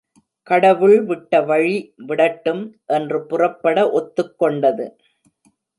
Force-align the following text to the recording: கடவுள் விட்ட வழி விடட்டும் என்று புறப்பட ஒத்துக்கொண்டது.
கடவுள் 0.47 1.03
விட்ட 1.03 1.41
வழி 1.41 1.75
விடட்டும் 2.07 2.63
என்று 2.87 3.19
புறப்பட 3.25 3.77
ஒத்துக்கொண்டது. 3.91 4.87